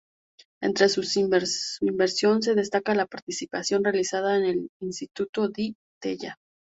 [0.63, 6.37] Entre sus intervención se destaca la participación realizada en en el Instituto Di Tella.